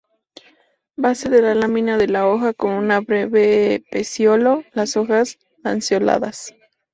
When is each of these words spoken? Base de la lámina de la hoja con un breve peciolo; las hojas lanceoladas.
Base 0.95 1.29
de 1.29 1.43
la 1.43 1.53
lámina 1.53 1.95
de 1.95 2.07
la 2.07 2.25
hoja 2.27 2.53
con 2.55 2.71
un 2.71 3.03
breve 3.05 3.83
peciolo; 3.91 4.63
las 4.73 4.97
hojas 4.97 5.37
lanceoladas. 5.63 6.55